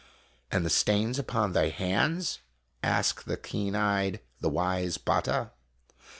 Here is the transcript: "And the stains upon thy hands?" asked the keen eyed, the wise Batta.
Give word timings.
"And 0.51 0.65
the 0.65 0.71
stains 0.71 1.19
upon 1.19 1.53
thy 1.53 1.69
hands?" 1.69 2.39
asked 2.81 3.27
the 3.27 3.37
keen 3.37 3.75
eyed, 3.75 4.19
the 4.39 4.49
wise 4.49 4.97
Batta. 4.97 5.51